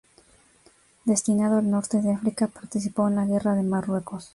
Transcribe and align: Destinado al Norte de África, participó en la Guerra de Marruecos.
Destinado 1.05 1.59
al 1.59 1.69
Norte 1.69 2.01
de 2.01 2.11
África, 2.13 2.47
participó 2.47 3.07
en 3.07 3.17
la 3.17 3.25
Guerra 3.27 3.53
de 3.53 3.61
Marruecos. 3.61 4.29